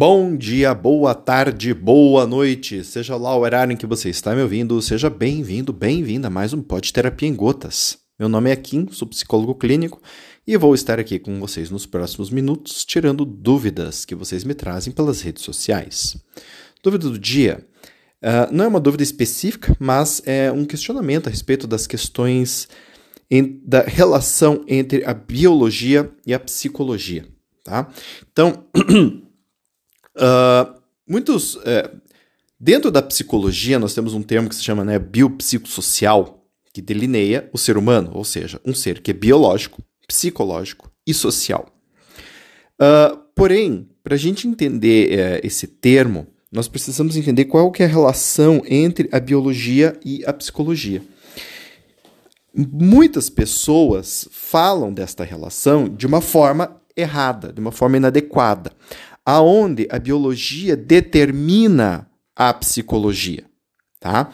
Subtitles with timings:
[0.00, 2.84] Bom dia, boa tarde, boa noite.
[2.84, 6.52] Seja lá o horário em que você está me ouvindo, seja bem-vindo, bem-vinda a mais
[6.52, 7.98] um Pod Terapia em Gotas.
[8.16, 10.00] Meu nome é Kim, sou psicólogo clínico
[10.46, 14.92] e vou estar aqui com vocês nos próximos minutos, tirando dúvidas que vocês me trazem
[14.92, 16.16] pelas redes sociais.
[16.80, 17.66] Dúvida do dia.
[18.22, 22.68] Uh, não é uma dúvida específica, mas é um questionamento a respeito das questões
[23.28, 27.26] em, da relação entre a biologia e a psicologia.
[27.64, 27.88] Tá?
[28.30, 28.64] Então,
[30.18, 30.74] Uh,
[31.08, 31.58] muitos.
[31.64, 31.90] É,
[32.58, 37.58] dentro da psicologia, nós temos um termo que se chama né, biopsicossocial, que delineia o
[37.58, 41.66] ser humano, ou seja, um ser que é biológico, psicológico e social.
[42.80, 47.86] Uh, porém, para a gente entender é, esse termo, nós precisamos entender qual que é
[47.86, 51.02] a relação entre a biologia e a psicologia.
[52.54, 58.72] Muitas pessoas falam desta relação de uma forma errada, de uma forma inadequada
[59.30, 63.44] aonde a biologia determina a psicologia,
[64.00, 64.32] tá?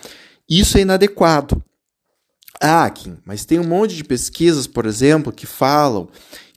[0.49, 1.61] Isso é inadequado.
[2.61, 6.09] Ah, Kim, mas tem um monte de pesquisas, por exemplo, que falam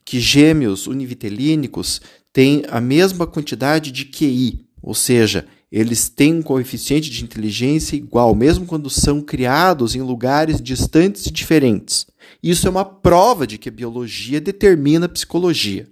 [0.05, 1.99] que gêmeos univitelínicos
[2.31, 8.35] têm a mesma quantidade de QI, ou seja, eles têm um coeficiente de inteligência igual,
[8.35, 12.05] mesmo quando são criados em lugares distantes e diferentes.
[12.43, 15.89] Isso é uma prova de que a biologia determina a psicologia.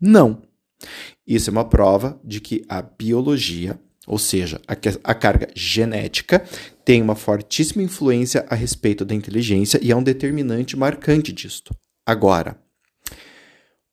[0.00, 0.47] Não.
[1.26, 6.44] Isso é uma prova de que a biologia, ou seja, a, a carga genética,
[6.84, 11.74] tem uma fortíssima influência a respeito da inteligência e é um determinante marcante disto.
[12.06, 12.58] Agora,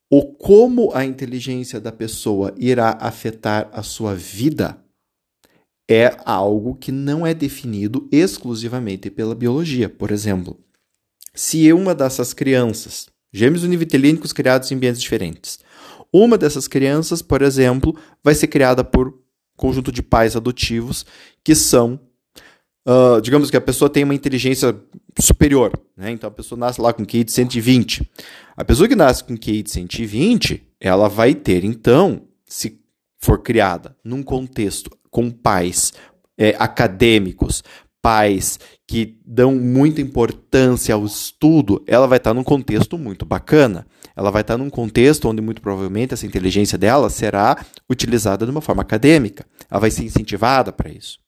[0.10, 4.82] o como a inteligência da pessoa irá afetar a sua vida
[5.90, 9.90] é algo que não é definido exclusivamente pela biologia.
[9.90, 10.60] Por exemplo,
[11.34, 15.60] se uma dessas crianças, gêmeos univitelínicos criados em ambientes diferentes,
[16.24, 19.14] uma dessas crianças, por exemplo, vai ser criada por
[19.56, 21.06] conjunto de pais adotivos
[21.44, 22.00] que são,
[22.88, 24.76] uh, digamos que a pessoa tem uma inteligência
[25.20, 26.12] superior, né?
[26.12, 28.10] Então a pessoa nasce lá com QI de 120.
[28.56, 32.80] A pessoa que nasce com QI de 120, ela vai ter então, se
[33.18, 35.94] for criada num contexto com pais
[36.38, 37.64] é, acadêmicos,
[38.06, 44.32] pais que dão muita importância ao estudo, ela vai estar num contexto muito bacana ela
[44.32, 47.58] vai estar num contexto onde muito provavelmente essa inteligência dela será
[47.90, 49.46] utilizada de uma forma acadêmica.
[49.70, 51.20] Ela vai ser incentivada para isso.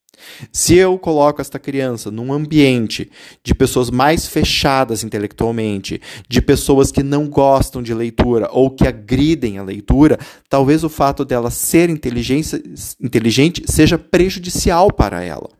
[0.51, 3.11] Se eu coloco esta criança num ambiente
[3.43, 9.59] de pessoas mais fechadas intelectualmente, de pessoas que não gostam de leitura ou que agridem
[9.59, 10.17] a leitura,
[10.49, 15.56] talvez o fato dela ser inteligente seja prejudicial para ela.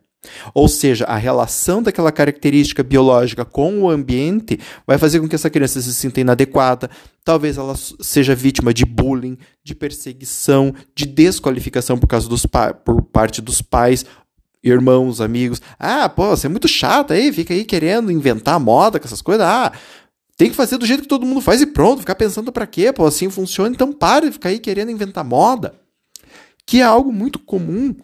[0.54, 5.50] Ou seja, a relação daquela característica biológica com o ambiente vai fazer com que essa
[5.50, 6.90] criança se sinta inadequada,
[7.24, 12.46] talvez ela seja vítima de bullying, de perseguição, de desqualificação por causa dos
[12.84, 14.04] por parte dos pais,
[14.62, 15.60] irmãos, amigos.
[15.78, 19.46] Ah, pô, você é muito chata aí, fica aí querendo inventar moda com essas coisas.
[19.46, 19.72] Ah,
[20.36, 22.92] tem que fazer do jeito que todo mundo faz e pronto, ficar pensando para quê?
[22.92, 25.74] Pô, assim funciona, então pare de ficar aí querendo inventar moda.
[26.64, 27.94] Que é algo muito comum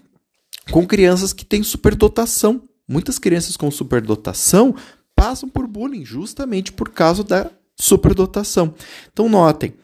[0.70, 2.62] com crianças que têm superdotação.
[2.86, 4.74] Muitas crianças com superdotação
[5.14, 8.74] passam por bullying justamente por causa da superdotação.
[9.12, 9.74] Então, notem,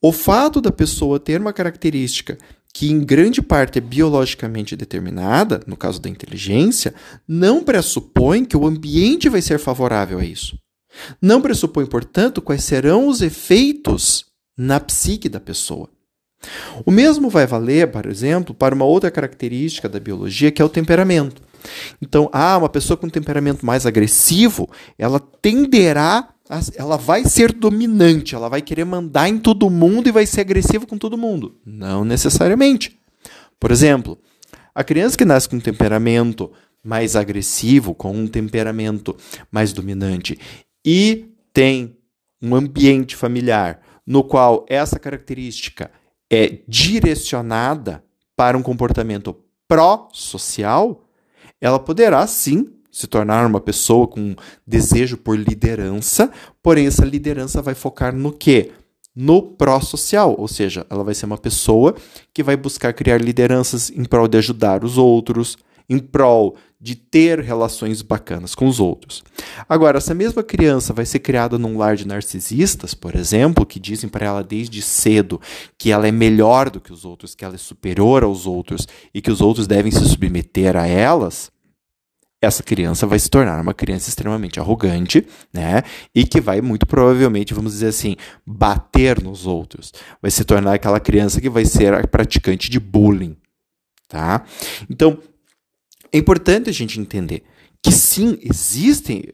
[0.00, 2.38] o fato da pessoa ter uma característica
[2.72, 6.94] que em grande parte é biologicamente determinada, no caso da inteligência,
[7.26, 10.58] não pressupõe que o ambiente vai ser favorável a isso.
[11.20, 14.26] Não pressupõe, portanto, quais serão os efeitos
[14.56, 15.88] na psique da pessoa.
[16.84, 20.68] O mesmo vai valer, por exemplo, para uma outra característica da biologia, que é o
[20.68, 21.42] temperamento.
[22.00, 28.34] Então, ah, uma pessoa com temperamento mais agressivo, ela tenderá, a, ela vai ser dominante,
[28.34, 31.56] ela vai querer mandar em todo mundo e vai ser agressiva com todo mundo.
[31.64, 32.98] Não necessariamente.
[33.58, 34.18] Por exemplo,
[34.74, 36.52] a criança que nasce com um temperamento
[36.84, 39.16] mais agressivo, com um temperamento
[39.50, 40.38] mais dominante
[40.84, 41.96] e tem
[42.40, 45.90] um ambiente familiar no qual essa característica
[46.30, 48.02] é direcionada
[48.36, 49.36] para um comportamento
[49.66, 51.04] pró-social,
[51.60, 54.34] ela poderá sim se tornar uma pessoa com
[54.66, 56.30] desejo por liderança,
[56.62, 58.72] porém essa liderança vai focar no quê?
[59.14, 61.94] No pró-social, ou seja, ela vai ser uma pessoa
[62.32, 65.56] que vai buscar criar lideranças em prol de ajudar os outros,
[65.88, 69.24] em prol de ter relações bacanas com os outros.
[69.68, 74.08] Agora, essa mesma criança vai ser criada num lar de narcisistas, por exemplo, que dizem
[74.08, 75.40] para ela desde cedo
[75.78, 79.20] que ela é melhor do que os outros, que ela é superior aos outros e
[79.20, 81.50] que os outros devem se submeter a elas,
[82.40, 85.82] essa criança vai se tornar uma criança extremamente arrogante, né?
[86.14, 88.16] E que vai muito provavelmente, vamos dizer assim,
[88.46, 89.92] bater nos outros.
[90.20, 93.36] Vai se tornar aquela criança que vai ser praticante de bullying,
[94.08, 94.44] tá?
[94.88, 95.18] Então,
[96.12, 97.42] é importante a gente entender
[97.82, 99.24] que sim, existem,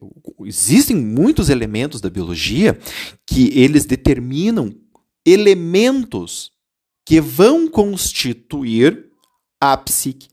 [0.45, 2.79] existem muitos elementos da biologia
[3.27, 4.75] que eles determinam
[5.25, 6.53] elementos
[7.07, 9.07] que vão constituir
[9.61, 10.29] a psique.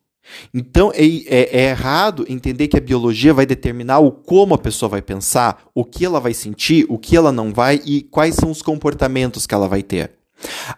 [0.53, 4.89] Então é, é, é, errado entender que a biologia vai determinar o como a pessoa
[4.89, 8.51] vai pensar, o que ela vai sentir, o que ela não vai e quais são
[8.51, 10.11] os comportamentos que ela vai ter.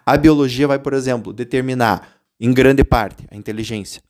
[0.04, 4.02] A biologia vai, por exemplo, determinar, em grande parte, a inteligência,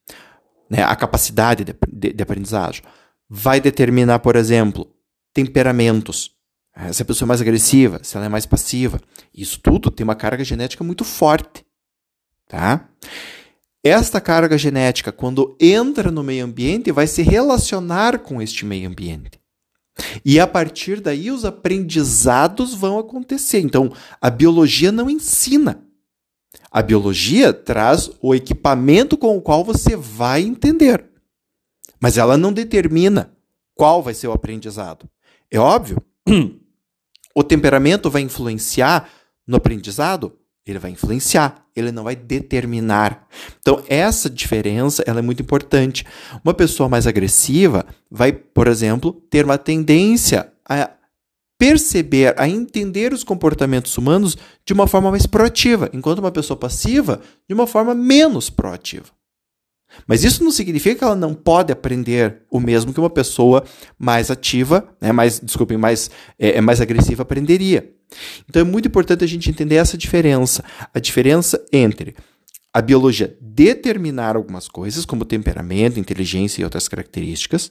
[0.72, 2.82] né, a capacidade de, de, de aprendizagem.
[3.28, 4.90] Vai determinar, por exemplo,
[5.34, 6.30] temperamentos.
[6.92, 8.98] Se a pessoa é mais agressiva, se ela é mais passiva.
[9.34, 11.66] Isso tudo tem uma carga genética muito forte.
[12.48, 12.88] Tá?
[13.84, 19.38] Esta carga genética, quando entra no meio ambiente, vai se relacionar com este meio ambiente.
[20.24, 23.60] E a partir daí os aprendizados vão acontecer.
[23.60, 25.81] Então, a biologia não ensina.
[26.72, 31.04] A biologia traz o equipamento com o qual você vai entender.
[32.00, 33.30] Mas ela não determina
[33.74, 35.08] qual vai ser o aprendizado.
[35.50, 36.02] É óbvio,
[37.36, 39.08] o temperamento vai influenciar
[39.46, 40.38] no aprendizado?
[40.64, 43.26] Ele vai influenciar, ele não vai determinar.
[43.60, 46.06] Então, essa diferença ela é muito importante.
[46.44, 50.88] Uma pessoa mais agressiva vai, por exemplo, ter uma tendência a
[51.58, 57.20] perceber, a entender os comportamentos humanos de uma forma mais proativa, enquanto uma pessoa passiva
[57.48, 59.06] de uma forma menos proativa.
[60.06, 63.62] Mas isso não significa que ela não pode aprender o mesmo que uma pessoa
[63.98, 67.92] mais ativa, né, mais, desculpem, mais, é, é mais agressiva aprenderia.
[68.48, 70.64] Então é muito importante a gente entender essa diferença.
[70.92, 72.16] A diferença entre
[72.72, 77.70] a biologia determinar algumas coisas, como temperamento, inteligência e outras características,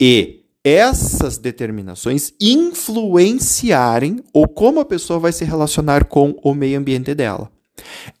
[0.00, 7.14] e essas determinações influenciarem ou como a pessoa vai se relacionar com o meio ambiente
[7.14, 7.50] dela.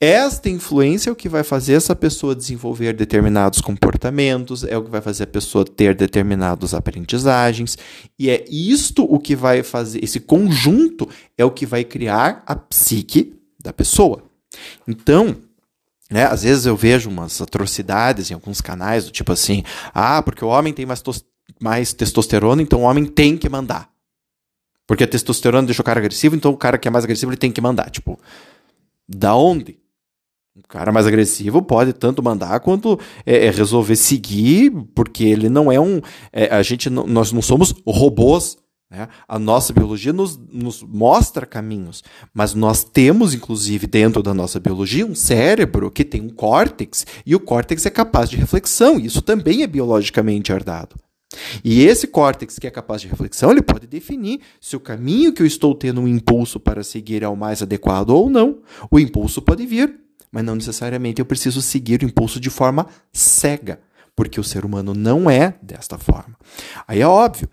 [0.00, 4.90] Esta influência é o que vai fazer essa pessoa desenvolver determinados comportamentos, é o que
[4.90, 7.76] vai fazer a pessoa ter determinadas aprendizagens,
[8.18, 12.56] e é isto o que vai fazer, esse conjunto é o que vai criar a
[12.56, 14.22] psique da pessoa.
[14.88, 15.36] Então,
[16.10, 19.62] né, às vezes eu vejo umas atrocidades em alguns canais, do tipo assim,
[19.94, 21.02] ah, porque o homem tem mais,
[21.60, 23.90] mais testosterona, então o homem tem que mandar.
[24.86, 27.38] Porque a testosterona deixa o cara agressivo, então o cara que é mais agressivo ele
[27.38, 27.90] tem que mandar.
[27.90, 28.18] Tipo,
[29.08, 29.78] da onde?
[30.56, 35.70] Um cara mais agressivo pode tanto mandar quanto é, é resolver seguir, porque ele não
[35.70, 36.00] é um.
[36.32, 38.58] É, a gente nós não somos robôs.
[38.90, 39.06] Né?
[39.28, 42.02] A nossa biologia nos, nos mostra caminhos,
[42.34, 47.36] mas nós temos, inclusive, dentro da nossa biologia, um cérebro que tem um córtex, e
[47.36, 48.98] o córtex é capaz de reflexão.
[48.98, 50.96] Isso também é biologicamente herdado.
[51.64, 55.42] E esse córtex que é capaz de reflexão, ele pode definir se o caminho que
[55.42, 58.60] eu estou tendo um impulso para seguir é o mais adequado ou não.
[58.90, 60.00] O impulso pode vir,
[60.32, 63.80] mas não necessariamente eu preciso seguir o impulso de forma cega,
[64.16, 66.36] porque o ser humano não é desta forma.
[66.86, 67.48] Aí é óbvio,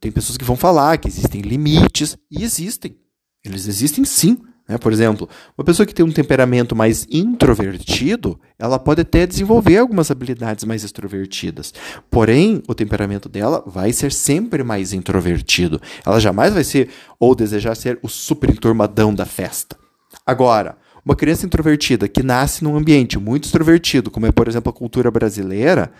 [0.00, 2.96] tem pessoas que vão falar que existem limites, e existem.
[3.44, 4.38] Eles existem sim.
[4.68, 4.78] Né?
[4.78, 10.10] Por exemplo, uma pessoa que tem um temperamento mais introvertido, ela pode até desenvolver algumas
[10.10, 11.72] habilidades mais extrovertidas.
[12.10, 15.80] Porém, o temperamento dela vai ser sempre mais introvertido.
[16.04, 19.76] Ela jamais vai ser ou desejar ser o super enturmadão da festa.
[20.24, 24.72] Agora, uma criança introvertida que nasce num ambiente muito extrovertido, como é, por exemplo, a
[24.72, 25.92] cultura brasileira,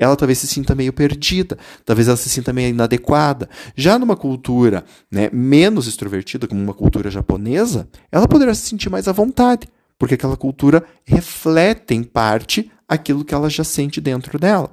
[0.00, 3.50] ela talvez se sinta meio perdida, talvez ela se sinta meio inadequada.
[3.76, 9.06] Já numa cultura né, menos extrovertida, como uma cultura japonesa, ela poderá se sentir mais
[9.06, 14.70] à vontade, porque aquela cultura reflete em parte aquilo que ela já sente dentro dela.